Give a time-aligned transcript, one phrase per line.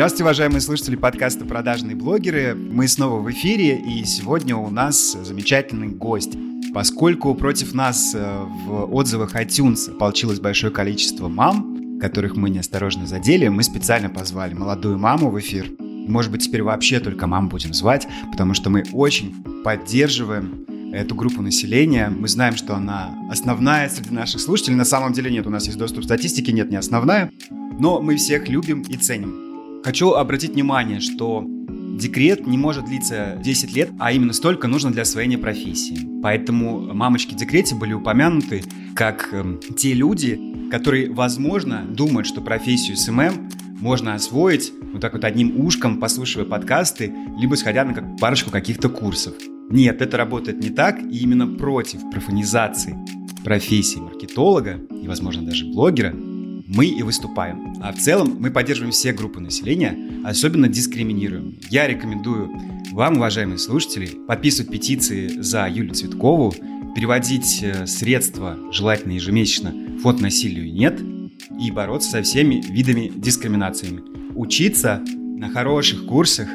[0.00, 2.54] Здравствуйте, уважаемые слушатели подкаста «Продажные блогеры».
[2.54, 6.38] Мы снова в эфире, и сегодня у нас замечательный гость.
[6.72, 13.48] Поскольку против нас э, в отзывах iTunes получилось большое количество мам, которых мы неосторожно задели,
[13.48, 15.66] мы специально позвали молодую маму в эфир.
[15.78, 21.42] Может быть, теперь вообще только мам будем звать, потому что мы очень поддерживаем эту группу
[21.42, 22.08] населения.
[22.08, 24.76] Мы знаем, что она основная среди наших слушателей.
[24.76, 27.30] На самом деле нет, у нас есть доступ к статистике, нет, не основная.
[27.78, 29.49] Но мы всех любим и ценим.
[29.82, 35.02] Хочу обратить внимание, что декрет не может длиться 10 лет, а именно столько нужно для
[35.02, 36.20] освоения профессии.
[36.22, 38.62] Поэтому мамочки в декрете были упомянуты
[38.94, 40.38] как э, те люди,
[40.70, 43.48] которые, возможно, думают, что профессию SMM
[43.80, 48.90] можно освоить вот так вот одним ушком, послушивая подкасты, либо сходя на как парочку каких-то
[48.90, 49.34] курсов.
[49.70, 52.98] Нет, это работает не так, и именно против профанизации
[53.44, 56.14] профессии маркетолога и, возможно, даже блогера–
[56.70, 57.74] мы и выступаем.
[57.82, 61.58] А в целом мы поддерживаем все группы населения, особенно дискриминируем.
[61.68, 62.50] Я рекомендую
[62.92, 66.54] вам, уважаемые слушатели, подписывать петиции за Юлию Цветкову,
[66.94, 71.00] переводить э, средства, желательно ежемесячно, фонд насилию нет,
[71.60, 74.02] и бороться со всеми видами дискриминациями.
[74.34, 75.02] Учиться
[75.36, 76.48] на хороших курсах,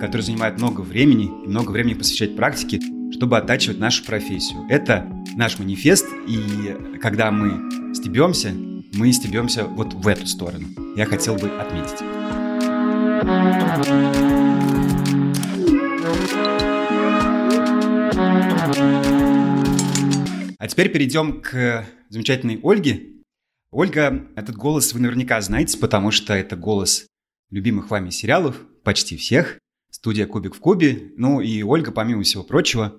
[0.00, 2.80] которые занимают много времени, и много времени посвящать практике,
[3.12, 4.66] чтобы оттачивать нашу профессию.
[4.68, 8.52] Это наш манифест, и когда мы стебемся,
[8.94, 10.68] мы стебемся вот в эту сторону.
[10.96, 12.02] Я хотел бы отметить.
[20.58, 23.22] А теперь перейдем к замечательной Ольге.
[23.70, 27.06] Ольга, этот голос вы наверняка знаете, потому что это голос
[27.50, 29.58] любимых вами сериалов, почти всех.
[29.90, 31.12] Студия «Кубик в кубе».
[31.16, 32.98] Ну и Ольга, помимо всего прочего,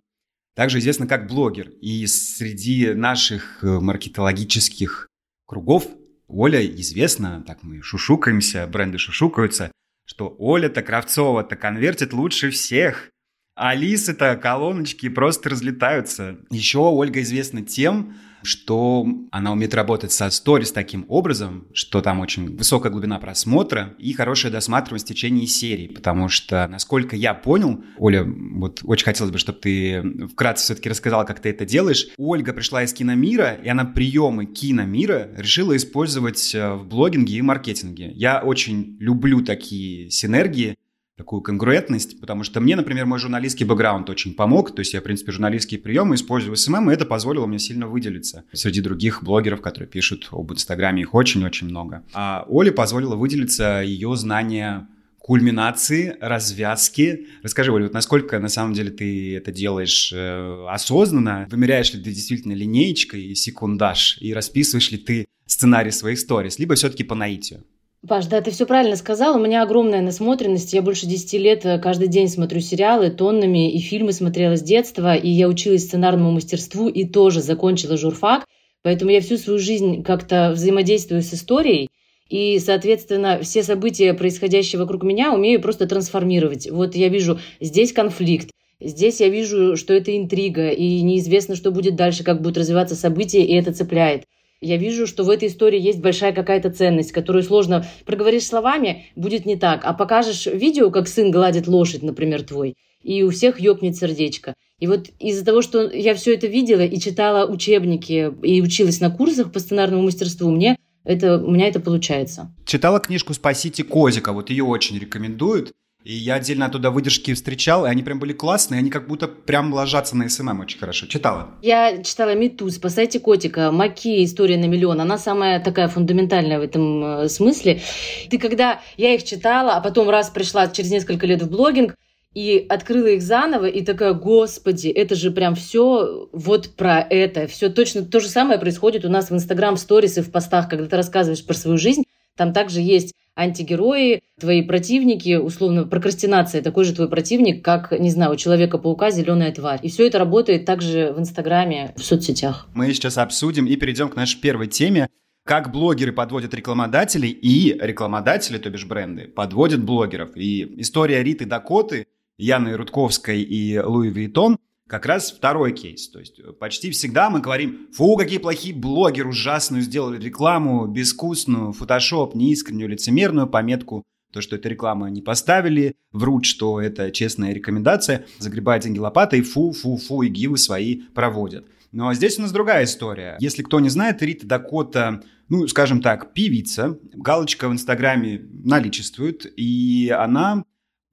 [0.56, 1.70] также известна как блогер.
[1.82, 5.08] И среди наших э, маркетологических
[5.48, 5.88] кругов
[6.28, 9.72] Оля известна, так мы шушукаемся, бренды шушукаются,
[10.06, 13.10] что Оля-то Кравцова-то конвертит лучше всех.
[13.56, 16.38] А Алисы-то колоночки просто разлетаются.
[16.52, 22.56] Еще Ольга известна тем, что она умеет работать со сторис таким образом, что там очень
[22.56, 28.26] высокая глубина просмотра и хорошая досматриваемость в течение серии, потому что, насколько я понял, Оля,
[28.26, 32.08] вот очень хотелось бы, чтобы ты вкратце все-таки рассказала, как ты это делаешь.
[32.18, 38.12] Ольга пришла из киномира, и она приемы киномира решила использовать э, в блогинге и маркетинге.
[38.14, 40.76] Я очень люблю такие синергии,
[41.18, 45.04] такую конгруентность, потому что мне, например, мой журналистский бэкграунд очень помог, то есть я, в
[45.04, 49.62] принципе, журналистские приемы использую в SMM, и это позволило мне сильно выделиться среди других блогеров,
[49.62, 52.04] которые пишут об Инстаграме, их очень-очень много.
[52.14, 57.28] А Оле позволило выделиться ее знание кульминации, развязки.
[57.44, 61.48] Расскажи, Оля, вот насколько на самом деле ты это делаешь э, осознанно?
[61.50, 64.18] Вымеряешь ли ты действительно линеечкой и секундаж?
[64.22, 66.60] И расписываешь ли ты сценарий своих сторис?
[66.60, 67.66] Либо все-таки по наитию?
[68.06, 69.36] Паш, да, ты все правильно сказал.
[69.36, 70.74] У меня огромная насмотренность.
[70.74, 75.16] Я больше 10 лет э, каждый день смотрю сериалы тоннами и фильмы смотрела с детства.
[75.16, 78.46] И я училась сценарному мастерству и тоже закончила журфак.
[78.84, 81.90] Поэтому я всю свою жизнь как-то взаимодействую с историей.
[82.30, 86.70] И, соответственно, все события, происходящие вокруг меня, умею просто трансформировать.
[86.70, 91.96] Вот я вижу, здесь конфликт, здесь я вижу, что это интрига, и неизвестно, что будет
[91.96, 94.26] дальше, как будут развиваться события, и это цепляет.
[94.60, 99.46] Я вижу, что в этой истории есть большая какая-то ценность, которую сложно проговоришь словами, будет
[99.46, 99.82] не так.
[99.84, 104.56] А покажешь видео, как сын гладит лошадь, например, твой, и у всех ёкнет сердечко.
[104.80, 109.12] И вот из-за того, что я все это видела и читала учебники, и училась на
[109.12, 112.54] курсах по сценарному мастерству, мне это, у меня это получается.
[112.66, 115.72] Читала книжку «Спасите котика», вот ее очень рекомендуют.
[116.08, 119.74] И я отдельно оттуда выдержки встречал, и они прям были классные, они как будто прям
[119.74, 121.06] ложатся на SMM очень хорошо.
[121.06, 121.50] Читала?
[121.62, 124.24] Я читала «Мету», «Спасайте котика», «Маки.
[124.24, 125.02] История на миллион».
[125.02, 127.82] Она самая такая фундаментальная в этом э, смысле.
[128.30, 131.96] Ты когда я их читала, а потом раз пришла через несколько лет в блогинг,
[132.34, 137.48] и открыла их заново, и такая, господи, это же прям все вот про это.
[137.48, 140.86] Все точно то же самое происходит у нас в Инстаграм, сторис и в постах, когда
[140.86, 142.04] ты рассказываешь про свою жизнь.
[142.38, 148.34] Там также есть антигерои, твои противники, условно, прокрастинация такой же твой противник, как, не знаю,
[148.34, 149.80] у Человека-паука зеленая тварь.
[149.84, 152.68] И все это работает также в Инстаграме, в соцсетях.
[152.74, 155.10] Мы сейчас обсудим и перейдем к нашей первой теме.
[155.46, 160.36] Как блогеры подводят рекламодателей и рекламодатели, то бишь бренды, подводят блогеров.
[160.36, 162.08] И история Риты Дакоты,
[162.38, 164.58] Яны Рудковской и Луи Вейтон
[164.88, 166.10] как раз второй кейс.
[166.10, 172.36] То есть почти всегда мы говорим, фу, какие плохие блогеры, ужасную сделали рекламу, безвкусную, фотошоп,
[172.36, 178.84] неискреннюю, лицемерную пометку, то, что это реклама не поставили, врут, что это честная рекомендация, загребают
[178.84, 181.66] деньги лопатой, фу, фу, фу, и гивы свои проводят.
[181.92, 183.38] Но здесь у нас другая история.
[183.40, 186.98] Если кто не знает, Рита Дакота ну, скажем так, певица.
[187.14, 190.64] Галочка в Инстаграме наличествует, и она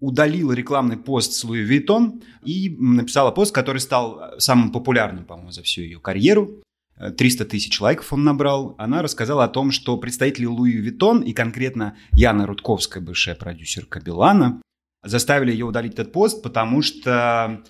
[0.01, 5.63] удалила рекламный пост с Louis Vuitton и написала пост, который стал самым популярным, по-моему, за
[5.63, 6.63] всю ее карьеру.
[6.97, 8.75] 300 тысяч лайков он набрал.
[8.79, 14.63] Она рассказала о том, что представители Louis Vuitton и конкретно Яна Рудковская, бывшая продюсерка Билана,
[15.03, 17.65] заставили ее удалить этот пост, потому что,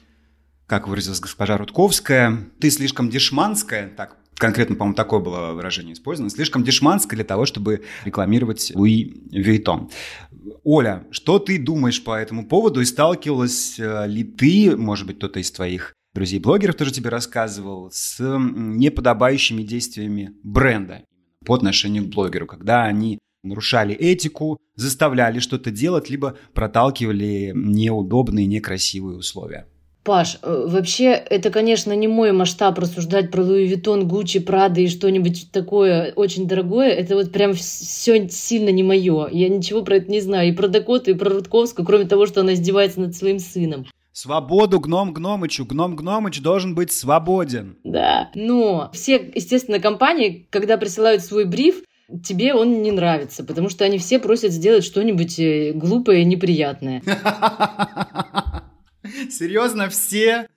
[0.67, 6.65] как выразилась госпожа Рудковская, ты слишком дешманская, так конкретно, по-моему, такое было выражение использовано, слишком
[6.65, 9.91] дешманская для того, чтобы рекламировать Луи Виттон.
[10.63, 15.41] Оля, что ты думаешь по этому поводу и сталкивалась э, ли ты, может быть, кто-то
[15.41, 21.03] из твоих друзей-блогеров тоже тебе рассказывал, с неподобающими действиями бренда
[21.45, 29.19] по отношению к блогеру, когда они нарушали этику, заставляли что-то делать, либо проталкивали неудобные, некрасивые
[29.19, 29.69] условия.
[30.05, 34.89] Паш, э, вообще, это, конечно, не мой масштаб рассуждать про Louis Vuitton, Gucci, Prada и
[34.89, 36.91] что-нибудь такое очень дорогое.
[36.91, 39.29] Это вот прям все сильно не мое.
[39.33, 40.51] Я ничего про это не знаю.
[40.51, 43.87] И про Дакоту, и про Рудковскую, кроме того, что она издевается над своим сыном.
[44.13, 45.65] Свободу гном Гномычу.
[45.65, 47.79] Гном Гномыч должен быть свободен.
[47.83, 48.31] Да.
[48.35, 51.83] Но все, естественно, компании, когда присылают свой бриф,
[52.23, 57.03] тебе он не нравится, потому что они все просят сделать что-нибудь э, глупое и неприятное.
[59.31, 60.49] Серьезно, все?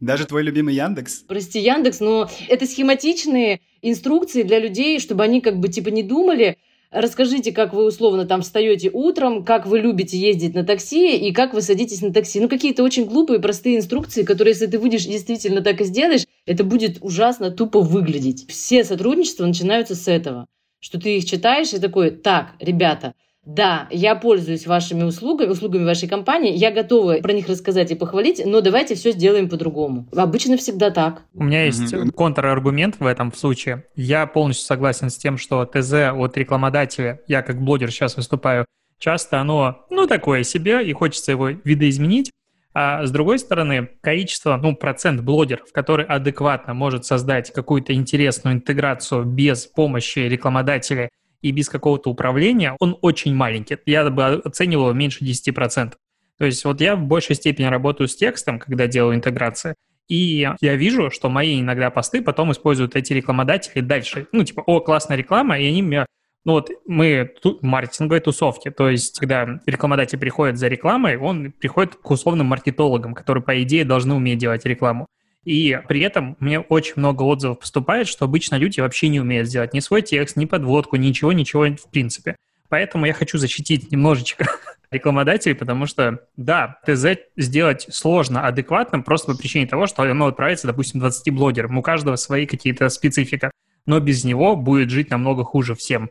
[0.00, 1.24] Даже твой любимый Яндекс?
[1.28, 6.56] Прости, Яндекс, но это схематичные инструкции для людей, чтобы они как бы типа не думали,
[6.90, 11.54] Расскажите, как вы условно там встаете утром, как вы любите ездить на такси и как
[11.54, 12.40] вы садитесь на такси.
[12.40, 16.64] Ну, какие-то очень глупые, простые инструкции, которые, если ты выйдешь действительно так и сделаешь, это
[16.64, 18.44] будет ужасно тупо выглядеть.
[18.48, 20.46] Все сотрудничества начинаются с этого,
[20.80, 26.08] что ты их читаешь и такой, так, ребята, да, я пользуюсь вашими услугами, услугами вашей
[26.08, 30.06] компании, я готова про них рассказать и похвалить, но давайте все сделаем по-другому.
[30.14, 31.22] Обычно всегда так.
[31.34, 32.10] У меня есть mm-hmm.
[32.12, 33.84] контраргумент в этом случае.
[33.96, 38.66] Я полностью согласен с тем, что ТЗ от рекламодателя, я как блогер сейчас выступаю,
[38.98, 42.30] часто оно, ну, такое себе, и хочется его видоизменить.
[42.72, 49.24] А с другой стороны, количество, ну, процент блогеров, который адекватно может создать какую-то интересную интеграцию
[49.24, 51.08] без помощи рекламодателя
[51.42, 53.76] и без какого-то управления, он очень маленький.
[53.86, 55.92] Я бы оценивал его меньше 10%.
[56.38, 59.74] То есть вот я в большей степени работаю с текстом, когда делаю интеграции,
[60.08, 64.26] и я вижу, что мои иногда посты потом используют эти рекламодатели дальше.
[64.32, 66.06] Ну, типа, о, классная реклама, и они мне
[66.44, 71.96] ну вот мы тут маркетинговые тусовки, то есть когда рекламодатель приходит за рекламой, он приходит
[71.96, 75.06] к условным маркетологам, которые, по идее, должны уметь делать рекламу.
[75.44, 79.72] И при этом мне очень много отзывов поступает, что обычно люди вообще не умеют сделать
[79.72, 82.36] ни свой текст, ни подводку, ничего, ничего в принципе.
[82.68, 84.46] Поэтому я хочу защитить немножечко
[84.90, 90.66] рекламодателей, потому что, да, ТЗ сделать сложно адекватным просто по причине того, что оно отправится,
[90.66, 91.78] допустим, 20 блогерам.
[91.78, 93.50] У каждого свои какие-то специфика.
[93.86, 96.10] Но без него будет жить намного хуже всем.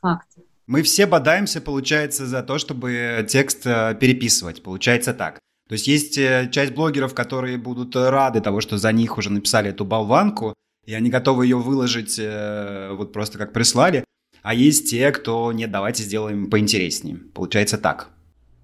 [0.00, 0.26] Факт.
[0.66, 4.62] Мы все бодаемся, получается, за то, чтобы текст э, переписывать.
[4.62, 5.38] Получается так.
[5.68, 9.70] То есть есть э, часть блогеров, которые будут рады того, что за них уже написали
[9.70, 14.04] эту болванку, и они готовы ее выложить э, вот просто как прислали.
[14.42, 17.16] А есть те, кто нет, давайте сделаем поинтереснее.
[17.16, 18.10] Получается так.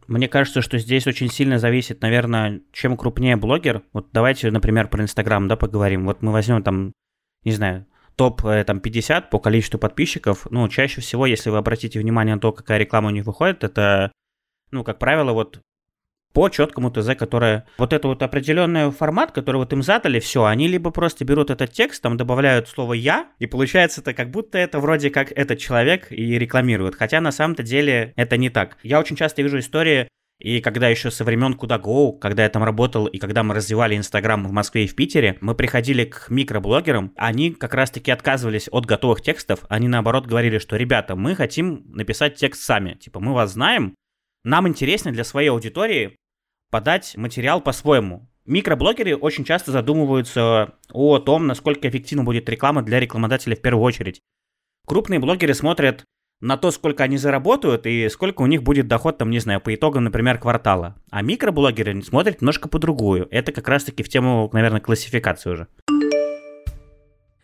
[0.08, 3.82] Мне кажется, что здесь очень сильно зависит, наверное, чем крупнее блогер.
[3.92, 6.04] Вот давайте, например, про Инстаграм, да, поговорим.
[6.04, 6.92] Вот мы возьмем там,
[7.44, 7.86] не знаю,
[8.16, 10.46] топ э, там 50 по количеству подписчиков.
[10.50, 14.12] Ну, чаще всего, если вы обратите внимание на то, какая реклама у них выходит, это,
[14.70, 15.60] ну, как правило, вот
[16.32, 17.66] по четкому ТЗ, которое...
[17.78, 21.72] Вот это вот определенный формат, который вот им задали, все, они либо просто берут этот
[21.72, 26.06] текст, там добавляют слово «я», и получается это как будто это вроде как этот человек
[26.10, 26.94] и рекламирует.
[26.94, 28.76] Хотя на самом-то деле это не так.
[28.82, 30.08] Я очень часто вижу истории,
[30.40, 33.96] и когда еще со времен Куда Go, когда я там работал, и когда мы развивали
[33.96, 38.86] Инстаграм в Москве и в Питере, мы приходили к микроблогерам, они как раз-таки отказывались от
[38.86, 43.52] готовых текстов, они наоборот говорили, что, ребята, мы хотим написать текст сами, типа, мы вас
[43.52, 43.94] знаем,
[44.44, 46.16] нам интересно для своей аудитории
[46.70, 48.28] подать материал по-своему.
[48.46, 54.20] Микроблогеры очень часто задумываются о том, насколько эффективна будет реклама для рекламодателя в первую очередь.
[54.86, 56.04] Крупные блогеры смотрят
[56.40, 59.74] на то, сколько они заработают и сколько у них будет доход, там, не знаю, по
[59.74, 60.96] итогам, например, квартала.
[61.10, 63.28] А микроблогеры смотрят немножко по-другую.
[63.30, 65.68] Это как раз-таки в тему, наверное, классификации уже.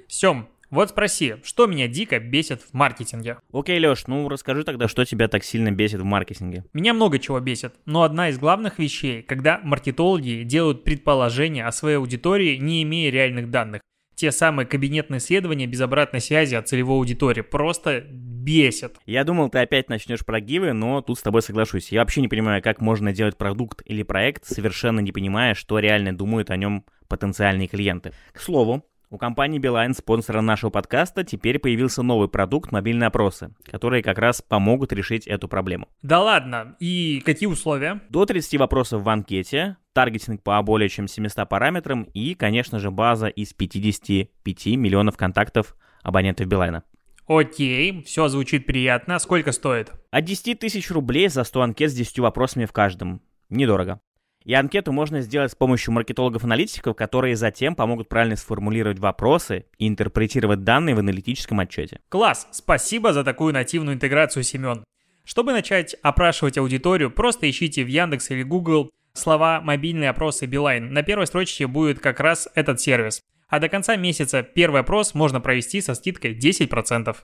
[0.09, 3.39] Сем, вот спроси, что меня дико бесит в маркетинге?
[3.53, 6.65] Окей, Леш, ну расскажи тогда, что тебя так сильно бесит в маркетинге?
[6.73, 11.97] Меня много чего бесит, но одна из главных вещей, когда маркетологи делают предположения о своей
[11.97, 13.81] аудитории, не имея реальных данных.
[14.17, 18.97] Те самые кабинетные исследования без обратной связи от целевой аудитории просто бесят.
[19.05, 21.93] Я думал, ты опять начнешь про гивы, но тут с тобой соглашусь.
[21.93, 26.17] Я вообще не понимаю, как можно делать продукт или проект, совершенно не понимая, что реально
[26.17, 28.13] думают о нем потенциальные клиенты.
[28.33, 34.03] К слову, У компании Beeline, спонсора нашего подкаста, теперь появился новый продукт мобильные опросы, которые
[34.03, 35.89] как раз помогут решить эту проблему.
[36.03, 38.01] Да ладно, и какие условия?
[38.09, 43.29] До 30 вопросов в анкете, таргетинг по более чем 700 параметрам и, конечно же, база
[43.29, 46.83] из 55 миллионов контактов абонентов Билайна.
[47.29, 49.21] Окей, все звучит приятно.
[49.21, 49.93] Сколько стоит?
[50.11, 53.23] От 10 тысяч рублей за 100 анкет с 10 вопросами в каждом.
[53.51, 54.01] Недорого.
[54.47, 60.63] И анкету можно сделать с помощью маркетологов-аналитиков, которые затем помогут правильно сформулировать вопросы и интерпретировать
[60.63, 61.99] данные в аналитическом отчете.
[62.09, 62.47] Класс!
[62.53, 64.85] Спасибо за такую нативную интеграцию, Семен.
[65.25, 70.93] Чтобы начать опрашивать аудиторию, просто ищите в Яндекс или Google слова «мобильные опросы Билайн».
[70.93, 73.23] На первой строчке будет как раз этот сервис.
[73.49, 77.17] А до конца месяца первый опрос можно провести со скидкой 10%.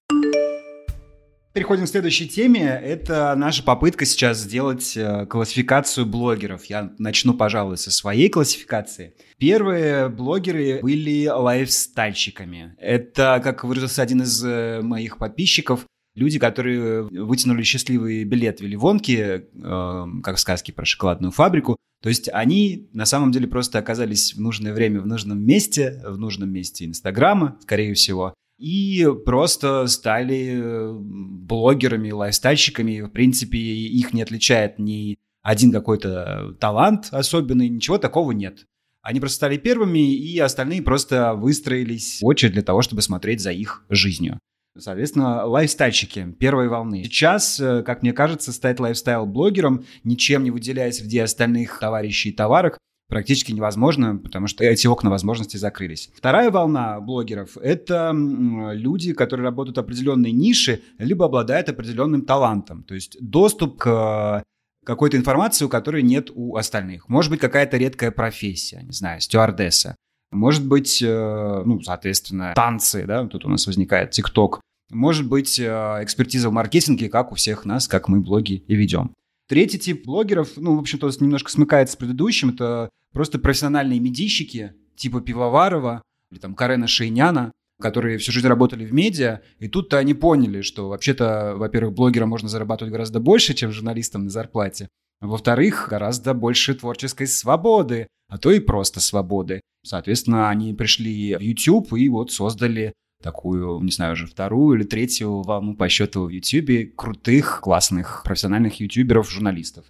[1.53, 2.81] Переходим к следующей теме.
[2.83, 6.65] Это наша попытка сейчас сделать э, классификацию блогеров.
[6.65, 9.15] Я начну, пожалуй, со своей классификации.
[9.37, 12.75] Первые блогеры были лайфстайльщиками.
[12.79, 19.45] Это, как выразился один из э, моих подписчиков, люди, которые вытянули счастливый билет в Ливонке,
[19.53, 21.77] э, как в сказке про шоколадную фабрику.
[22.03, 26.17] То есть они на самом деле просто оказались в нужное время в нужном месте, в
[26.17, 28.33] нужном месте Инстаграма, скорее всего
[28.63, 33.01] и просто стали э, блогерами, лайфстайльщиками.
[33.01, 38.69] В принципе, их не отличает ни один какой-то талант особенный, ничего такого нет.
[39.03, 43.51] Они просто стали первыми, и остальные просто выстроились в очередь для того, чтобы смотреть за
[43.51, 44.39] их жизнью.
[44.79, 47.03] Соответственно, лайфстайльщики первой волны.
[47.03, 52.79] Сейчас, э, как мне кажется, стать лайфстайл-блогером, ничем не выделяясь среди остальных товарищей и товарок,
[53.13, 56.11] практически невозможно, потому что эти окна возможностей закрылись.
[56.17, 62.85] Вторая волна блогеров— это люди, которые работают в определенной нише, либо обладают определенным талантом.
[62.85, 64.43] То есть доступ к
[64.87, 67.11] какой-то информации, у которой нет у остальных.
[67.11, 69.95] Может быть, какая-то редкая профессия, не знаю, стюардесса.
[70.31, 74.63] Может быть, э, ну, соответственно, танцы, да, тут у нас возникает ТикТок.
[74.91, 75.65] Может быть, э,
[76.01, 79.13] экспертиза в маркетинге, как у всех нас, как мы блоги и ведем.
[79.49, 85.21] Третий тип блогеров, ну, в общем-то, немножко смыкается с предыдущим, это просто профессиональные медийщики, типа
[85.21, 90.63] Пивоварова или там Карена Шейняна, которые всю жизнь работали в медиа, и тут-то они поняли,
[90.63, 94.89] что вообще-то, во-первых, блогерам можно зарабатывать гораздо больше, чем журналистам на зарплате,
[95.21, 99.61] во-вторых, гораздо больше творческой свободы, а то и просто свободы.
[99.85, 105.43] Соответственно, они пришли в YouTube и вот создали такую, не знаю, уже вторую или третью
[105.43, 109.87] волну по счету в YouTube крутых, классных, профессиональных ютуберов, журналистов.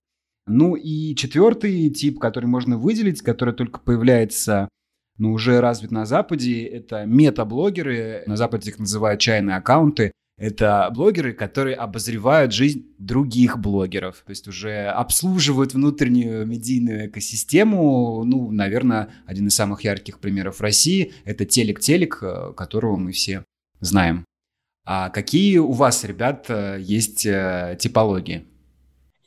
[0.46, 4.68] Ну и четвертый тип, который можно выделить, который только появляется,
[5.18, 8.24] ну, уже развит на Западе, это метаблогеры.
[8.26, 10.12] На Западе их называют чайные аккаунты.
[10.38, 18.24] Это блогеры, которые обозревают жизнь других блогеров, то есть уже обслуживают внутреннюю медийную экосистему.
[18.24, 23.44] Ну, наверное, один из самых ярких примеров России– это телек-телек, э, которого мы все
[23.80, 24.24] знаем.
[24.84, 28.46] А какие у вас, ребят, э, есть э, типологии?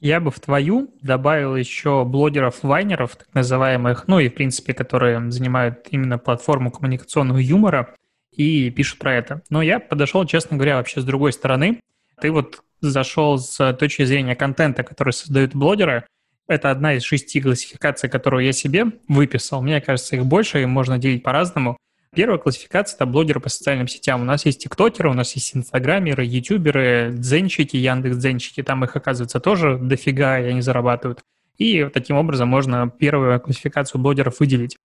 [0.02, 5.88] Я бы в твою добавил еще блогеров-вайнеров, так называемых, ну и, в принципе, которые занимают
[5.92, 7.96] именно платформу коммуникационного юмора
[8.36, 9.42] и пишут про это.
[9.50, 11.80] Но я подошел, честно говоря, вообще с другой стороны.
[12.20, 16.06] Ты вот зашел с точки зрения контента, который создают блогеры.
[16.48, 19.62] Это одна из шести классификаций, которую я себе выписал.
[19.62, 21.78] Мне кажется, их больше, и можно делить по-разному.
[22.14, 24.22] Первая классификация– это блогеры по социальным сетям.
[24.22, 28.64] У нас есть тиктокеры, у нас есть инстаграмеры, ютуберы, дзенчики, яндекс дзенчики.
[28.64, 31.20] Там их, оказывается, тоже дофига, и они зарабатывают.
[31.58, 34.78] И таким образом можно первую классификацию блогеров выделить.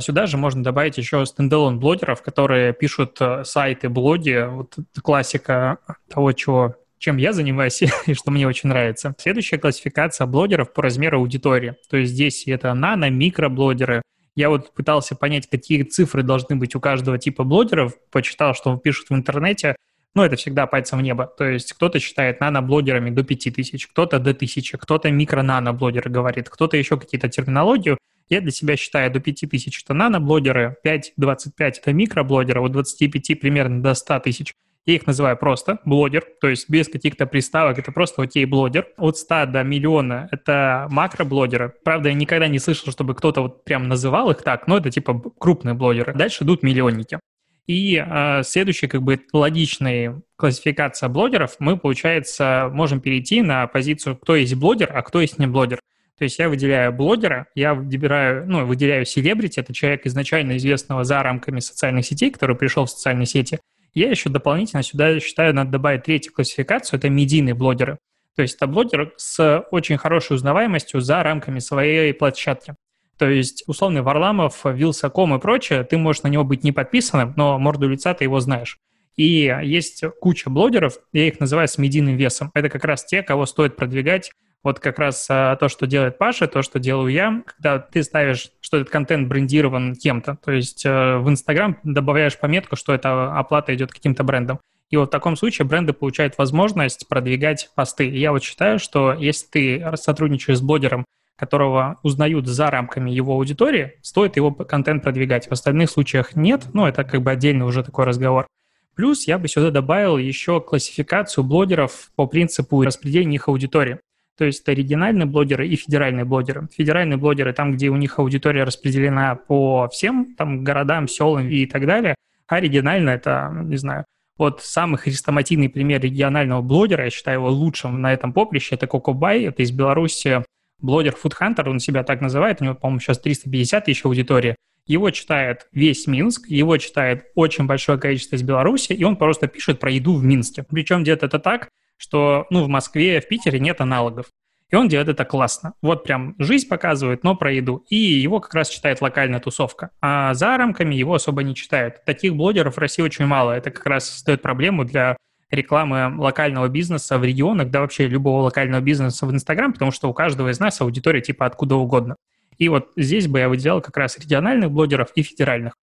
[0.00, 4.46] Сюда же можно добавить еще стендалон блогеров, которые пишут э, сайты, блоги.
[4.48, 5.78] Вот классика
[6.08, 9.14] того, чего чем я занимаюсь и что мне очень нравится.
[9.18, 11.76] Следующая классификация блогеров по размеру аудитории.
[11.88, 14.02] То есть здесь это нано, микроблогеры,
[14.36, 19.10] я вот пытался понять, какие цифры должны быть у каждого типа блогеров, почитал, что пишут
[19.10, 19.76] в интернете,
[20.14, 21.26] ну, это всегда пальцем в небо.
[21.26, 26.98] То есть кто-то считает наноблогерами до 5000, кто-то до 1000, кто-то микро-наноблогер говорит, кто-то еще
[26.98, 27.96] какие-то терминологию.
[28.30, 33.92] Я для себя считаю до 5000 это наноблогеры, 5-25 это микроблогеры, от 25 примерно до
[33.92, 34.54] 100 тысяч–
[34.86, 38.88] я их называю просто блогер, то есть без каких-то приставок, это просто окей блогер.
[38.96, 41.74] От 100 до миллиона— это макроблогеры.
[41.84, 45.20] Правда, я никогда не слышал, чтобы кто-то вот прям называл их так, но это типа
[45.38, 46.14] крупные блогеры.
[46.14, 47.20] Дальше идут миллионники.
[47.66, 54.34] И э, следующая как бы логичная классификация блогеров, мы, получается, можем перейти на позицию, кто
[54.34, 55.78] есть блогер, а кто есть не блогер.
[56.20, 61.22] То есть я выделяю блогера, я выбираю, ну, выделяю селебрити, это человек изначально известного за
[61.22, 63.58] рамками социальных сетей, который пришел в социальные сети,
[63.94, 67.96] я еще дополнительно сюда считаю, надо добавить третью классификацию, это медийные блогеры.
[68.36, 72.74] То есть это блогер с очень хорошей узнаваемостью за рамками своей площадки.
[73.16, 77.58] То есть, условный Варламов, Вилсаком и прочее, ты можешь на него быть не подписанным, но
[77.58, 78.76] морду лица ты его знаешь.
[79.16, 82.50] И есть куча блогеров, я их называю с медийным весом.
[82.52, 84.32] Это как раз те, кого стоит продвигать.
[84.62, 88.50] Вот как раз а, то, что делает Паша, то, что делаю я, когда ты ставишь,
[88.60, 93.74] что этот контент брендирован кем-то, то есть э, в Инстаграм добавляешь пометку, что эта оплата
[93.74, 94.60] идет каким-то брендом.
[94.90, 98.08] И вот в таком случае бренды получают возможность продвигать посты.
[98.08, 101.04] И я вот считаю, что если ты сотрудничаешь с блогером,
[101.36, 105.48] которого узнают за рамками его аудитории, стоит его контент продвигать.
[105.48, 108.46] В остальных случаях нет, ну, это как бы отдельный уже такой разговор.
[108.94, 114.00] Плюс я бы сюда добавил еще классификацию блогеров по принципу распределения их аудитории.
[114.40, 116.66] То есть это региональные блогеры и федеральные блогеры.
[116.74, 121.84] Федеральные блогеры там, где у них аудитория распределена по всем там городам, селам и так
[121.84, 122.14] далее,
[122.46, 124.06] а регионально это, не знаю,
[124.38, 129.42] вот самый хрестоматийный пример регионального блогера, я считаю его лучшим на этом поприще, это Кокобай,
[129.42, 130.42] это из Беларуси
[130.78, 134.56] блогер Food Hunter, он себя так называет, у него, по-моему, сейчас 350 тысяч аудитории.
[134.86, 139.80] Его читает весь Минск, его читает очень большое количество из Беларуси, и он просто пишет
[139.80, 140.62] про еду в Минске.
[140.62, 141.68] Причем где-то это так,
[142.00, 144.26] что ну, в Москве, в Питере нет аналогов.
[144.70, 145.74] И он делает это классно.
[145.82, 147.84] Вот прям жизнь показывает, но про еду.
[147.88, 149.90] И его как раз читает локальная тусовка.
[150.00, 152.04] А за рамками его особо не читают.
[152.04, 153.52] Таких блогеров в России очень мало.
[153.52, 155.16] Это как раз создает проблему для
[155.50, 160.14] рекламы локального бизнеса в регионах, да вообще любого локального бизнеса в Инстаграм, потому что у
[160.14, 162.14] каждого из нас аудитория типа откуда угодно.
[162.56, 165.74] И вот здесь бы я выделял как раз региональных блогеров и федеральных.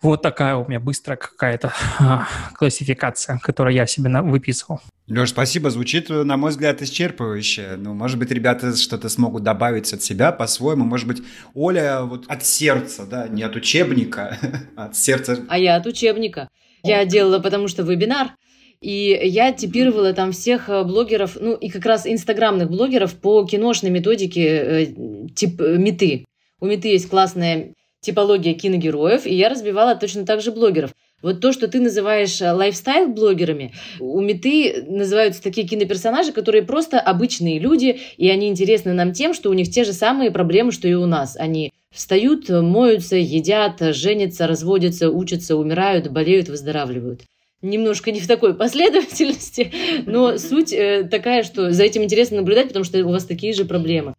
[0.00, 4.80] Вот такая у меня быстрая какая-то а, классификация, которую я себе на, выписывал.
[5.08, 5.70] Леш, спасибо.
[5.70, 7.76] Звучит, на мой взгляд, исчерпывающе.
[7.76, 10.84] Ну, может быть, ребята что-то смогут добавить от себя по-своему.
[10.84, 11.22] Может быть,
[11.54, 14.38] Оля вот от сердца, да, не от учебника,
[14.76, 15.44] а от сердца.
[15.48, 16.48] А я от учебника.
[16.84, 18.36] Я делала, потому что вебинар.
[18.80, 23.90] И я типировала там всех э, блогеров, ну и как раз инстаграмных блогеров по киношной
[23.90, 24.86] методике э,
[25.34, 26.24] тип э, меты.
[26.60, 30.92] У меты есть классная типология киногероев, и я разбивала точно так же блогеров.
[31.20, 37.58] Вот то, что ты называешь э, лайфстайл-блогерами, у Меты называются такие киноперсонажи, которые просто обычные
[37.58, 40.94] люди, и они интересны нам тем, что у них те же самые проблемы, что и
[40.94, 41.36] у нас.
[41.36, 47.22] Они встают, моются, едят, женятся, разводятся, учатся, умирают, болеют, выздоравливают
[47.60, 49.72] немножко не в такой последовательности,
[50.06, 53.64] но суть э, такая, что за этим интересно наблюдать, потому что у вас такие же
[53.64, 54.14] проблемы.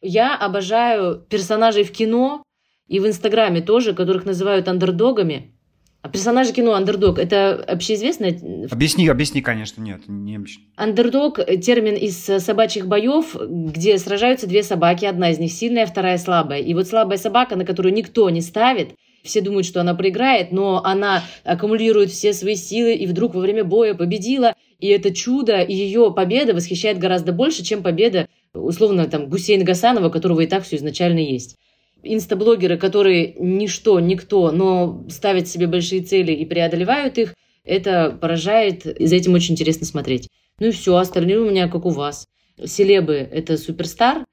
[0.00, 2.42] Я обожаю персонажей в кино,
[2.88, 5.52] и в Инстаграме тоже, которых называют андердогами.
[6.00, 8.40] А персонажи кино андердог– это общеизвестное?
[8.70, 10.02] Объясни, объясни, конечно, нет.
[10.06, 10.38] Не...
[10.76, 16.60] Андердог– термин из собачьих боев, где сражаются две собаки, одна из них сильная, вторая слабая.
[16.60, 18.90] И вот слабая собака, на которую никто не ставит,
[19.24, 23.64] все думают, что она проиграет, но она аккумулирует все свои силы и вдруг во время
[23.64, 24.54] боя победила.
[24.78, 30.10] И это чудо, и ее победа восхищает гораздо больше, чем победа, условно, там, Гусейна Гасанова,
[30.10, 31.58] которого и так все изначально есть
[32.02, 37.34] инстаблогеры, которые ничто, никто, но ставят себе большие цели и преодолевают их,
[37.64, 40.28] это поражает, и за этим очень интересно смотреть.
[40.58, 42.26] Ну и все, остальные у меня как у вас.
[42.64, 44.24] Селебы– это суперстар,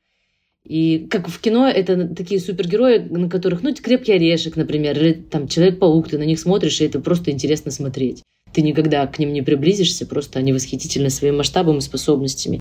[0.65, 5.47] и как в кино, это такие супергерои, на которых, ну, крепкий орешек, например, или там
[5.47, 8.23] Человек-паук, ты на них смотришь, и это просто интересно смотреть.
[8.51, 12.59] Ты никогда к ним не приблизишься, просто они восхитительны своим масштабом и способностями.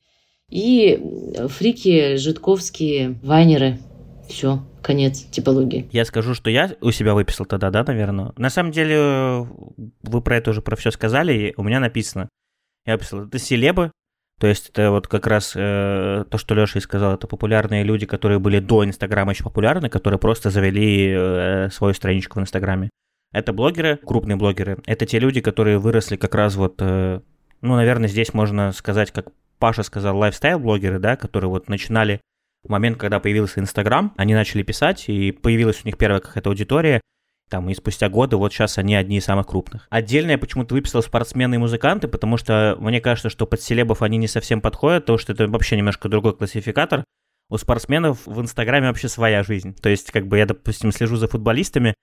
[0.51, 1.01] И
[1.49, 3.79] фрики, житковские, вайнеры–
[4.29, 5.89] все, конец типологии.
[5.91, 8.33] Я скажу, что я у себя выписал тогда, да, наверное.
[8.37, 9.49] На самом деле,
[10.03, 12.29] вы про это уже про все сказали, и у меня написано.
[12.87, 13.91] Я выписал, это селебы,
[14.41, 18.05] то есть это вот как раз э, то, что Леша и сказал, это популярные люди,
[18.05, 22.91] которые были до Инстаграма еще популярны, которые просто завели э, свою страничку в Инстаграме.
[23.33, 24.79] Это блогеры, крупные блогеры.
[24.87, 27.21] Это те люди, которые выросли как раз вот, э,
[27.61, 32.21] ну, наверное, здесь можно сказать, как Паша сказал, лайфстайл-блогеры, да, которые вот начинали
[32.65, 37.01] в момент, когда появился Инстаграм, они начали писать, и появилась у них первая какая-то аудитория,
[37.51, 39.87] там, и спустя годы вот сейчас они одни из самых крупных.
[39.91, 44.17] Отдельно я почему-то выписал спортсмены и музыканты, потому что мне кажется, что под селебов они
[44.17, 47.05] не совсем подходят, потому что это вообще немножко другой классификатор.
[47.51, 49.75] У спортсменов в Инстаграме вообще своя жизнь.
[49.75, 51.95] То есть, как бы я, допустим, слежу за футболистами,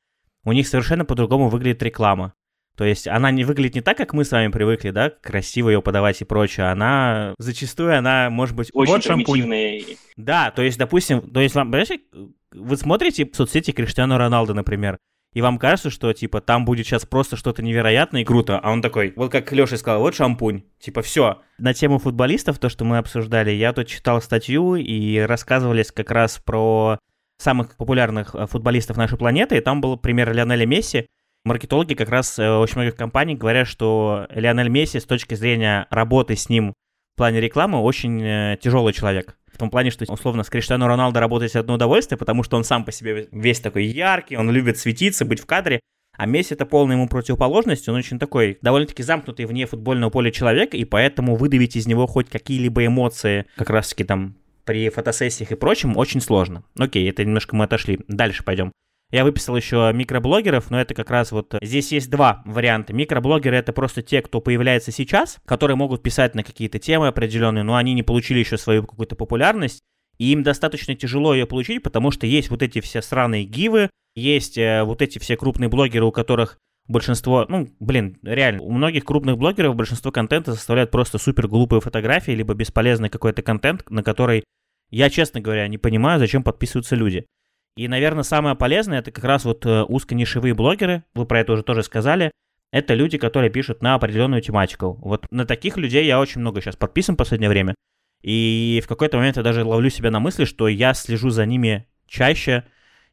[0.45, 2.33] у них совершенно по-другому выглядит реклама.
[2.81, 5.83] То есть она не выглядит не так, как мы с вами привыкли, да, красиво ее
[5.83, 6.71] подавать и прочее.
[6.71, 9.81] Она зачастую она может быть очень вот примитивная.
[10.17, 14.97] Да, то есть, допустим, то есть вам, вы смотрите соцсети Криштиану Роналду, например,
[15.35, 18.81] и вам кажется, что, типа, там будет сейчас просто что-то невероятное и круто, а он
[18.81, 21.43] такой, вот как Леша сказал, вот шампунь, типа, все.
[21.59, 26.39] На тему футболистов, то, что мы обсуждали, я тут читал статью, и рассказывались как раз
[26.43, 26.97] про
[27.37, 31.07] самых популярных э, футболистов нашей планеты, и там был пример Лионеля Месси,
[31.43, 36.35] маркетологи как раз э, очень многих компаний говорят, что Лионель Месси с точки зрения работы
[36.35, 36.73] с ним
[37.13, 39.37] в плане рекламы очень э, тяжелый человек.
[39.51, 42.85] В том плане, что условно с Криштиану Роналдо работать одно удовольствие, потому что он сам
[42.85, 45.81] по себе весь такой яркий, он любит светиться, быть в кадре.
[46.17, 50.73] А Месси это полная ему противоположность, он очень такой довольно-таки замкнутый вне футбольного поля человек,
[50.73, 55.97] и поэтому выдавить из него хоть какие-либо эмоции, как раз-таки там при фотосессиях и прочем,
[55.97, 56.63] очень сложно.
[56.77, 57.99] Окей, это немножко мы отошли.
[58.07, 58.71] Дальше пойдем.
[59.11, 61.53] Я выписал еще микроблогеров, но это как раз вот...
[61.61, 62.93] Здесь есть два варианта.
[62.93, 67.75] Микроблогеры— это просто те, кто появляется сейчас, которые могут писать на какие-то темы определенные, но
[67.75, 69.81] они не получили еще свою какую-то популярность,
[70.17, 74.57] и им достаточно тяжело ее получить, потому что есть вот эти все сраные гивы, есть
[74.57, 79.37] э, вот эти все крупные блогеры, у которых большинство, ну, блин, реально, у многих крупных
[79.37, 84.43] блогеров большинство контента составляет просто супер глупые фотографии, либо бесполезный какой-то контент, на который
[84.89, 87.25] я, честно говоря, не понимаю, зачем подписываются люди.
[87.75, 91.63] И, наверное, самое полезное это как раз вот э, узконишевые блогеры, вы про это уже
[91.63, 92.31] тоже сказали.
[92.71, 94.97] Это люди, которые пишут на определенную тематику.
[95.01, 97.75] Вот на таких людей я очень много сейчас подписан в последнее время.
[98.21, 101.87] И в какой-то момент я даже ловлю себя на мысли, что я слежу за ними
[102.07, 102.65] чаще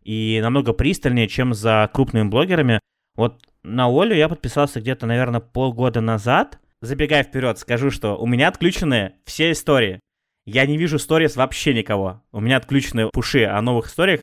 [0.02, 2.80] и намного пристальнее, чем за крупными блогерами.
[3.16, 6.58] Вот на Олю я подписался где-то, наверное, полгода назад.
[6.80, 10.00] Забегая вперед, скажу, что у меня отключены все истории.
[10.46, 12.22] Я не вижу сторис вообще никого.
[12.32, 14.20] У меня отключены пуши о новых историях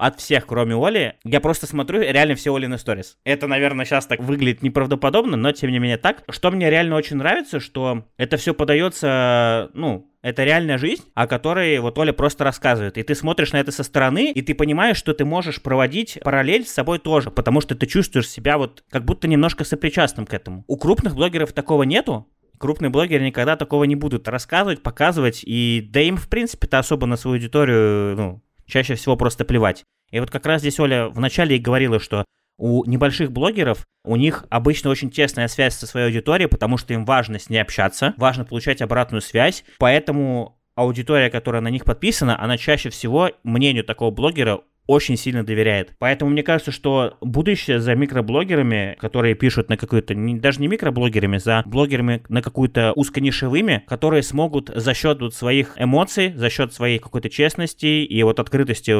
[0.00, 1.14] от всех, кроме Оли.
[1.24, 3.18] Я просто смотрю реально все Олины сторис.
[3.24, 6.24] Это, наверное, сейчас так выглядит неправдоподобно, но тем не менее так.
[6.30, 11.78] Что мне реально очень нравится, что это все подается, ну, это реальная жизнь, о которой
[11.80, 12.96] вот Оля просто рассказывает.
[12.96, 16.66] И ты смотришь на это со стороны, и ты понимаешь, что ты можешь проводить параллель
[16.66, 20.64] с собой тоже, потому что ты чувствуешь себя вот как будто немножко сопричастным к этому.
[20.66, 26.00] У крупных блогеров такого нету, крупные блогеры никогда такого не будут рассказывать, показывать, и да
[26.00, 29.84] им, в принципе-то, особо на свою аудиторию, ну, чаще всего просто плевать.
[30.10, 32.24] И вот как раз здесь Оля вначале и говорила, что
[32.58, 37.04] у небольших блогеров, у них обычно очень тесная связь со своей аудиторией, потому что им
[37.04, 42.58] важно с ней общаться, важно получать обратную связь, поэтому аудитория, которая на них подписана, она
[42.58, 45.92] чаще всего мнению такого блогера очень сильно доверяет.
[46.00, 51.62] Поэтому мне кажется, что будущее за микроблогерами, которые пишут на какую-то, даже не микроблогерами, за
[51.64, 57.30] блогерами на какую-то узконишевыми, которые смогут за счет вот своих эмоций, за счет своей какой-то
[57.30, 58.92] честности и вот открытости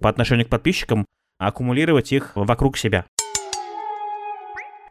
[0.00, 1.04] по отношению к подписчикам
[1.38, 3.04] аккумулировать их вокруг себя.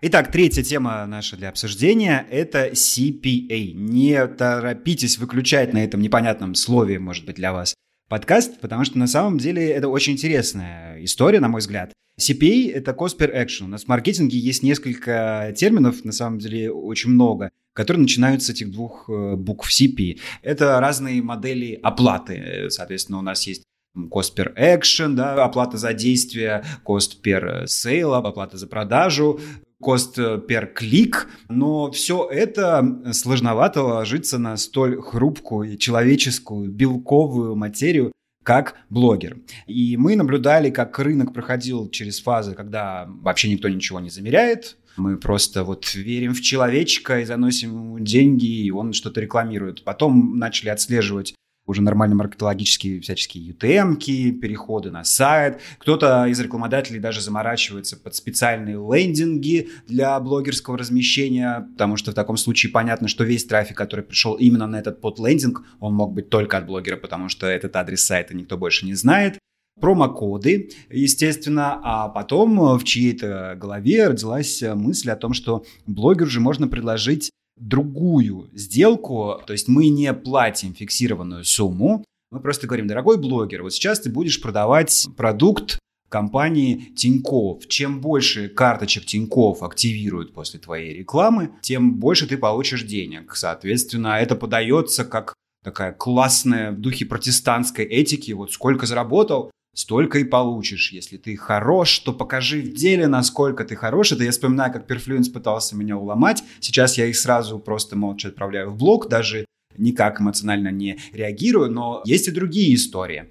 [0.01, 3.71] Итак, третья тема наша для обсуждения– это CPA.
[3.71, 7.73] Не торопитесь выключать на этом непонятном слове, может быть, для вас
[8.07, 11.93] подкаст, потому что на самом деле это очень интересная история, на мой взгляд.
[12.19, 13.65] CPA– это Cost Per Action.
[13.65, 18.49] У нас в маркетинге есть несколько терминов, на самом деле очень много, которые начинаются с
[18.51, 20.19] этих двух э, букв CP.
[20.41, 22.67] Это разные модели оплаты.
[22.69, 23.63] Соответственно, у нас есть
[23.97, 29.39] cost per action, да, оплата за действие, cost per sale, оплата за продажу,
[29.85, 30.17] cost
[30.47, 38.11] per click, но все это сложновато ложится на столь хрупкую человеческую белковую материю,
[38.43, 39.37] как блогер.
[39.65, 45.17] И мы наблюдали, как рынок проходил через фазы, когда вообще никто ничего не замеряет, мы
[45.17, 49.83] просто вот верим в человечка и заносим ему деньги, и он что-то рекламирует.
[49.83, 55.59] Потом начали отслеживать уже нормальные маркетологические всяческие UTM-ки, переходы на сайт.
[55.79, 62.37] Кто-то из рекламодателей даже заморачивается под специальные лендинги для блогерского размещения, потому что в таком
[62.37, 66.57] случае понятно, что весь трафик, который пришел именно на этот подлендинг, он мог быть только
[66.57, 69.39] от блогера, потому что этот адрес сайта никто больше не знает
[69.79, 76.67] промокоды, естественно, а потом в чьей-то голове родилась мысль о том, что блогеру же можно
[76.67, 83.63] предложить другую сделку, то есть мы не платим фиксированную сумму, мы просто говорим, дорогой блогер,
[83.63, 87.67] вот сейчас ты будешь продавать продукт компании Тиньков.
[87.67, 93.35] Чем больше карточек Тиньков активируют после твоей рекламы, тем больше ты получишь денег.
[93.35, 98.31] Соответственно, это подается как такая классная в духе протестантской этики.
[98.31, 100.91] Вот сколько заработал, столько и получишь.
[100.91, 104.11] Если ты хорош, то покажи в деле, насколько ты хорош.
[104.11, 106.43] Это я вспоминаю, как Перфлюенс пытался меня уломать.
[106.59, 109.45] Сейчас я их сразу просто молча отправляю в блог, даже
[109.77, 111.69] никак эмоционально не реагирую.
[111.69, 113.29] Но есть и другие истории.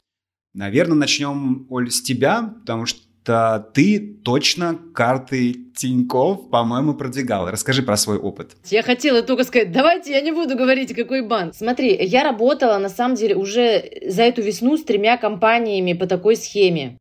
[0.52, 7.50] Наверное, начнем, Оль, с тебя, потому что то ты точно карты Тиньков, по-моему, продвигал.
[7.50, 8.56] Расскажи про свой опыт.
[8.70, 11.54] Я хотела только сказать, давайте я не буду говорить, какой банк.
[11.54, 16.36] Смотри, я работала, на самом деле, уже за эту весну с тремя компаниями по такой
[16.36, 16.98] схеме.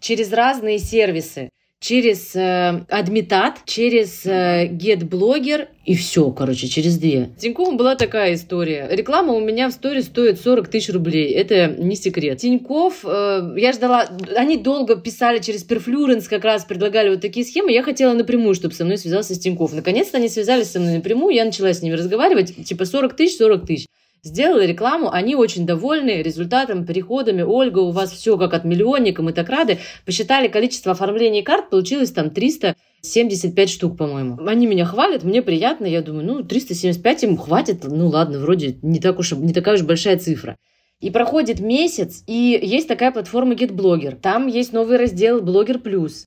[0.00, 1.50] Через разные сервисы
[1.84, 7.28] через э, Адмитат, через э, GetBlogger и все, короче, через две.
[7.38, 8.88] Тинькофф была такая история.
[8.90, 11.30] Реклама у меня в сторе стоит 40 тысяч рублей.
[11.32, 12.38] Это не секрет.
[12.38, 14.08] Тинькофф, э, я ждала...
[14.34, 17.70] Они долго писали через Перфлюренс, как раз предлагали вот такие схемы.
[17.70, 19.74] Я хотела напрямую, чтобы со мной связался с Тинькофф.
[19.74, 21.34] Наконец-то они связались со мной напрямую.
[21.34, 22.64] Я начала с ними разговаривать.
[22.64, 23.86] Типа 40 тысяч, 40 тысяч.
[24.24, 27.42] Сделала рекламу, они очень довольны результатом, переходами.
[27.42, 29.80] Ольга, у вас все как от миллионника, мы так рады.
[30.06, 34.38] Посчитали количество оформлений карт, получилось там 375 штук, по-моему.
[34.46, 38.98] Они меня хвалят, мне приятно, я думаю, ну, 375 им хватит, ну ладно, вроде не,
[38.98, 40.56] так уж, не такая уж большая цифра.
[41.00, 44.16] И проходит месяц, и есть такая платформа GetBlogger.
[44.16, 46.24] Там есть новый раздел Блогер Плюс.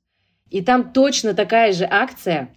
[0.52, 2.54] И там точно такая же акция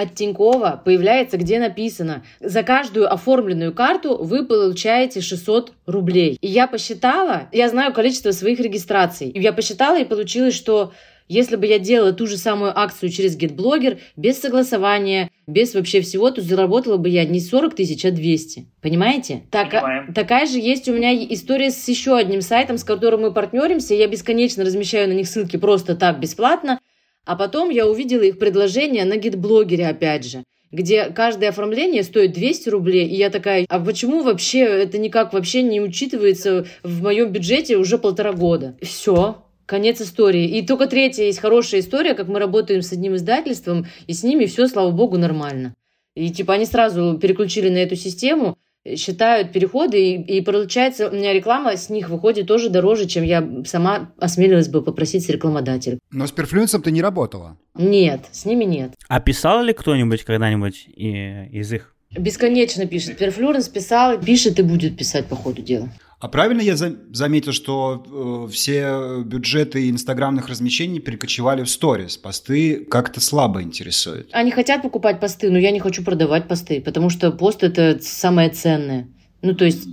[0.00, 6.38] от Тинькова появляется, где написано, за каждую оформленную карту вы получаете 600 рублей.
[6.40, 10.92] И я посчитала, я знаю количество своих регистраций, и я посчитала, и получилось, что
[11.30, 16.28] если бы я делала ту же самую акцию через GetBlogger, без согласования, без вообще всего,
[16.32, 18.66] то заработала бы я не 40 тысяч, а 200.
[18.82, 19.42] Понимаете?
[19.52, 19.70] Так,
[20.12, 23.94] такая же есть у меня история с еще одним сайтом, с которым мы партнеримся.
[23.94, 26.80] Я бесконечно размещаю на них ссылки просто так, бесплатно.
[27.24, 32.68] А потом я увидела их предложение на гидблогере опять же где каждое оформление стоит 200
[32.68, 37.76] рублей, и я такая, а почему вообще это никак вообще не учитывается в моем бюджете
[37.76, 38.76] уже полтора года?
[38.80, 40.58] Все, конец истории.
[40.58, 44.46] И только третья есть хорошая история, как мы работаем с одним издательством, и с ними
[44.46, 45.74] все, слава богу, нормально.
[46.14, 48.56] И типа они сразу переключили на эту систему,
[48.96, 53.46] считают переходы, и, и получается, у меня реклама с них выходит тоже дороже, чем я
[53.66, 55.98] сама осмелилась бы попросить с рекламодателя.
[56.10, 57.58] Но с перфлюенсом ты не работала?
[57.74, 58.94] Нет, с ними нет.
[59.08, 61.94] А писал ли кто-нибудь когда-нибудь из их?
[62.10, 63.18] Бесконечно пишет.
[63.18, 65.88] Перфлюренс писал, пишет и будет писать по ходу дела.
[66.20, 72.18] А правильно я за- заметил, что э, все бюджеты инстаграмных размещений перекочевали в сторис?
[72.18, 74.28] Посты как-то слабо интересуют.
[74.32, 78.50] Они хотят покупать посты, но я не хочу продавать посты, потому что пост это самое
[78.50, 79.08] ценное.
[79.40, 79.88] Ну, то есть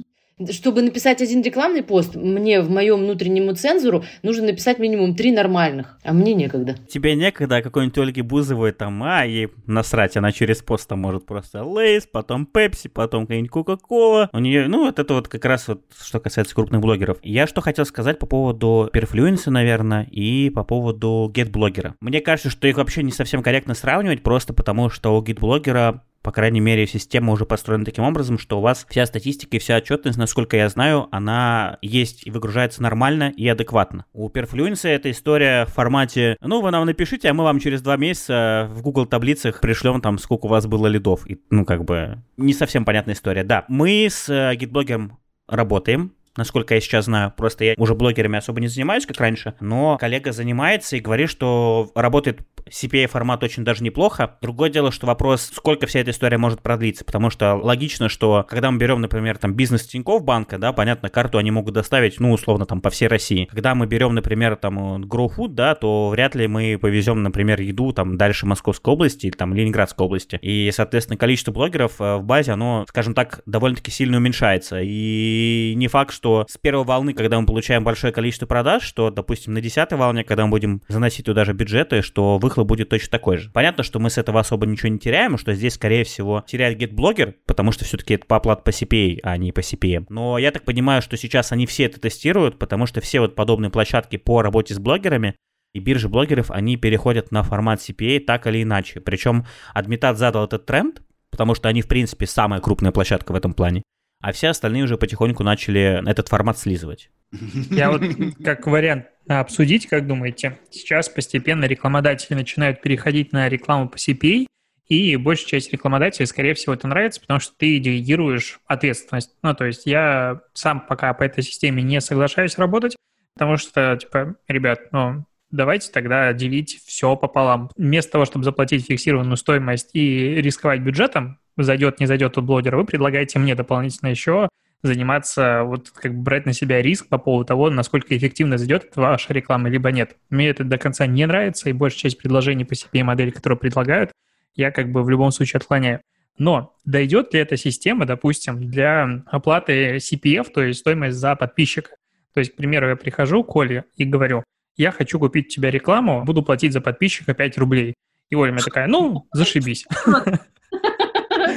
[0.51, 5.97] чтобы написать один рекламный пост, мне в моем внутреннему цензуру нужно написать минимум три нормальных,
[6.03, 6.75] а мне некогда.
[6.87, 11.25] Тебе некогда, а какой-нибудь Ольги Бузовой там, а, ей насрать, она через пост там может
[11.25, 14.29] просто Лейс, потом Пепси, потом какая-нибудь Кока-Кола.
[14.31, 17.17] У нее, ну, вот это вот как раз вот, что касается крупных блогеров.
[17.23, 21.93] Я что хотел сказать по поводу Perfluence, наверное, и по поводу GetBlogger.
[21.99, 26.33] Мне кажется, что их вообще не совсем корректно сравнивать, просто потому что у GetBlogger по
[26.33, 30.17] крайней мере, система уже построена таким образом, что у вас вся статистика и вся отчетность,
[30.17, 34.03] насколько я знаю, она есть и выгружается нормально и адекватно.
[34.11, 37.95] У Perfluence эта история в формате, ну, вы нам напишите, а мы вам через два
[37.95, 41.25] месяца в Google таблицах пришлем там, сколько у вас было лидов.
[41.27, 43.45] И, ну, как бы, не совсем понятная история.
[43.45, 47.33] Да, мы с гитблогером э, работаем, насколько я сейчас знаю.
[47.35, 49.55] Просто я уже блогерами особо не занимаюсь, как раньше.
[49.59, 54.37] Но коллега занимается и говорит, что работает CPA-формат очень даже неплохо.
[54.41, 58.71] Другое дело, что вопрос, сколько вся эта история может продлиться, потому что логично, что когда
[58.71, 62.65] мы берем, например, там бизнес Тинькофф банка, да, понятно, карту они могут доставить, ну, условно,
[62.65, 63.45] там по всей России.
[63.45, 68.17] Когда мы берем, например, там GrowFood, да, то вряд ли мы повезем, например, еду там
[68.17, 70.37] дальше Московской области или там Ленинградской области.
[70.41, 74.79] И, соответственно, количество блогеров э, в базе, оно, скажем так, довольно-таки сильно уменьшается.
[74.81, 79.09] И не факт, что что с первой волны, когда мы получаем большое количество продаж, что,
[79.09, 83.11] допустим, на десятой волне, когда мы будем заносить туда же бюджеты, что выхлоп будет точно
[83.11, 83.49] такой же.
[83.51, 87.35] Понятно, что мы с этого особо ничего не теряем, что здесь, скорее всего, теряет GetBlogger,
[87.45, 90.07] потому что все-таки это по оплат по CPA, а не по CPM.
[90.09, 93.69] Но я так понимаю, что сейчас они все это тестируют, потому что все вот подобные
[93.69, 95.35] площадки по работе с блогерами,
[95.73, 98.99] и биржи блогеров, они переходят на формат CPA так или иначе.
[98.99, 103.53] Причем Адмитат задал этот тренд, потому что они, в принципе, самая крупная площадка в этом
[103.53, 103.83] плане
[104.21, 107.09] а все остальные уже потихоньку начали этот формат слизывать.
[107.31, 108.01] Я вот
[108.43, 114.47] как вариант обсудить, как думаете, сейчас постепенно рекламодатели начинают переходить на рекламу по CPA,
[114.87, 119.35] и большая часть рекламодателей, скорее всего, это нравится, потому что ты делегируешь ответственность.
[119.43, 122.95] Ну, то есть я сам пока по этой системе не соглашаюсь работать,
[123.33, 127.69] потому что, типа, ребят, ну, давайте тогда делить все пополам.
[127.75, 132.85] Вместо того, чтобы заплатить фиксированную стоимость и рисковать бюджетом, зайдет, не зайдет тот блогер, вы
[132.85, 134.49] предлагаете мне дополнительно еще
[134.83, 139.33] заниматься, вот как бы брать на себя риск по поводу того, насколько эффективно зайдет ваша
[139.33, 140.15] реклама, либо нет.
[140.29, 144.11] Мне это до конца не нравится, и большая часть предложений по CPA-модели, которые предлагают,
[144.55, 146.01] я как бы в любом случае отклоняю.
[146.37, 151.91] Но дойдет ли эта система, допустим, для оплаты CPF, то есть стоимость за подписчика?
[152.33, 154.43] То есть, к примеру, я прихожу к Оле и говорю,
[154.75, 157.95] я хочу купить у тебя рекламу, буду платить за подписчика 5 рублей.
[158.29, 159.87] И Оля мне такая, ну, зашибись.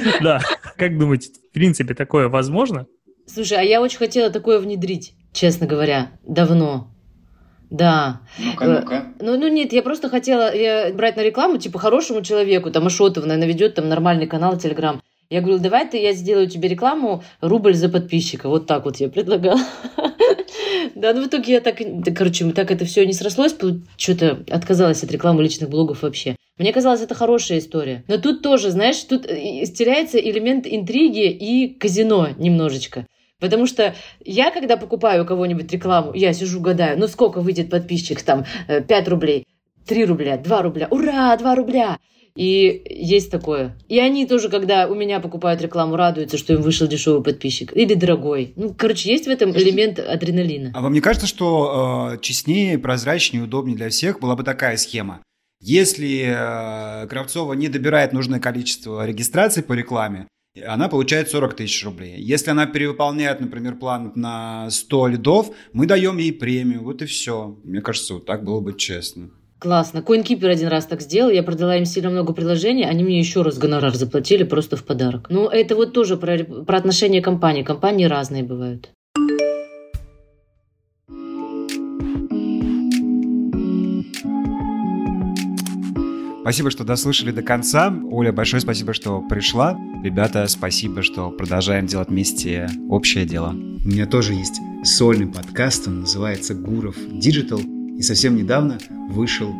[0.21, 0.41] Да.
[0.77, 2.87] Как думаете, в принципе, такое возможно?
[3.25, 6.87] Слушай, а я очень хотела такое внедрить, честно говоря, давно.
[7.69, 8.21] Да.
[8.37, 9.05] Ну-ка, ну-ка.
[9.21, 13.25] Ну, ну нет, я просто хотела я брать на рекламу, типа, хорошему человеку, там, Ашотов,
[13.25, 15.01] наверное, ведет там нормальный канал, Телеграм.
[15.29, 18.49] Я говорю, давай ты, я сделаю тебе рекламу, рубль за подписчика.
[18.49, 19.61] Вот так вот я предлагала.
[20.95, 21.79] Да, ну в итоге я так,
[22.15, 23.55] короче, так это все не срослось,
[23.97, 26.35] что-то отказалась от рекламы личных блогов вообще.
[26.57, 28.03] Мне казалось, это хорошая история.
[28.07, 33.07] Но тут тоже, знаешь, тут э, теряется элемент интриги и казино немножечко.
[33.39, 38.21] Потому что я, когда покупаю у кого-нибудь рекламу, я сижу, гадаю, ну сколько выйдет подписчик,
[38.21, 39.45] там, 5 э, рублей,
[39.87, 41.97] 3 рубля, 2 рубля, ура, 2 рубля.
[42.35, 43.77] И есть такое.
[43.89, 47.75] И они тоже, когда у меня покупают рекламу, радуются, что им вышел дешевый подписчик.
[47.75, 48.53] Или дорогой.
[48.55, 50.71] Ну, короче, есть в этом элемент адреналина.
[50.73, 55.21] А вам не кажется, что э, честнее, прозрачнее, удобнее для всех была бы такая схема?
[55.61, 60.27] Если э, Кравцова не добирает нужное количество регистраций по рекламе,
[60.65, 62.15] она получает 40 тысяч рублей.
[62.17, 66.83] Если она перевыполняет, например, план на 100 лидов, мы даем ей премию.
[66.83, 67.59] Вот и все.
[67.63, 69.29] Мне кажется, вот так было бы честно.
[69.59, 69.99] Классно.
[69.99, 71.29] CoinKeeper один раз так сделал.
[71.29, 72.85] Я продала им сильно много приложений.
[72.89, 75.27] Они мне еще раз гонорар заплатили просто в подарок.
[75.29, 77.61] Ну, это вот тоже про, про отношения компании.
[77.61, 78.89] Компании разные бывают.
[86.41, 87.93] Спасибо, что дослушали до конца.
[88.09, 89.77] Оля, большое спасибо, что пришла.
[90.03, 93.49] Ребята, спасибо, что продолжаем делать вместе общее дело.
[93.51, 97.61] У меня тоже есть сольный подкаст, он называется «Гуров Digital».
[97.95, 98.79] И совсем недавно
[99.11, 99.53] вышел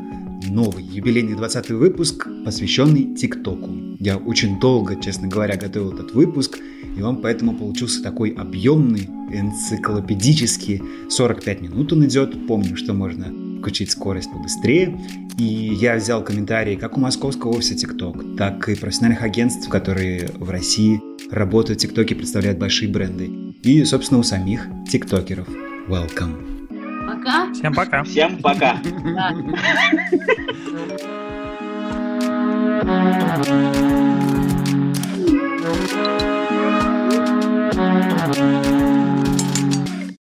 [0.49, 3.69] новый юбилейный 20 выпуск, посвященный ТикТоку.
[3.99, 6.57] Я очень долго, честно говоря, готовил этот выпуск,
[6.97, 10.81] и он поэтому получился такой объемный, энциклопедический.
[11.09, 12.47] 45 минут он идет.
[12.47, 13.27] Помню, что можно
[13.61, 14.99] включить скорость побыстрее.
[15.37, 20.49] И я взял комментарии как у московского офиса TikTok, так и профессиональных агентств, которые в
[20.49, 23.31] России работают в TikTok и представляют большие бренды.
[23.63, 25.47] И, собственно, у самих тиктокеров.
[25.87, 26.67] Welcome.
[27.07, 27.53] Пока.
[27.53, 28.03] Всем пока.
[28.03, 28.81] Всем пока.